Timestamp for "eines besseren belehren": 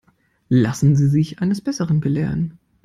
1.43-2.57